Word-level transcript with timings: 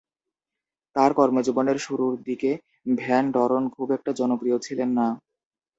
তার 0.95 1.11
কর্মজীবনের 1.13 1.77
শুরুর 1.77 2.13
দিকে 2.27 2.51
ভ্যান 2.97 3.25
ডরন 3.31 3.63
খুব 3.69 3.87
একটা 3.91 4.11
জনপ্রিয় 4.13 4.57
ছিল 4.59 4.79
না। 4.89 5.07